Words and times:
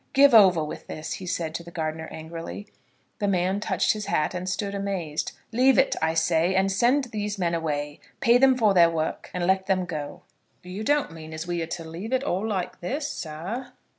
"Give 0.13 0.33
over 0.33 0.63
with 0.63 0.87
this," 0.87 1.13
he 1.13 1.27
said 1.27 1.53
to 1.53 1.63
the 1.63 1.69
gardener, 1.69 2.07
angrily. 2.09 2.65
The 3.19 3.27
man 3.27 3.59
touched 3.59 3.93
his 3.93 4.07
hat, 4.07 4.33
and 4.33 4.49
stood 4.49 4.73
amazed. 4.73 5.33
"Leave 5.51 5.77
it, 5.77 5.95
I 6.01 6.15
say, 6.15 6.55
and 6.55 6.71
send 6.71 7.03
these 7.11 7.37
men 7.37 7.53
away. 7.53 7.99
Pay 8.19 8.39
them 8.39 8.57
for 8.57 8.73
the 8.73 8.89
work, 8.89 9.29
and 9.31 9.45
let 9.45 9.67
them 9.67 9.85
go." 9.85 10.23
"You 10.63 10.83
don't 10.83 11.11
mean 11.11 11.33
as 11.35 11.45
we 11.45 11.61
are 11.61 11.67
to 11.67 11.83
leave 11.83 12.13
it 12.13 12.23
all 12.23 12.47
like 12.47 12.79
this, 12.81 13.07
sir?" 13.11 13.73